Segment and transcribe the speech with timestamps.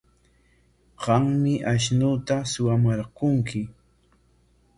[1.03, 3.61] Qammi ashnuuta suwamarqunki.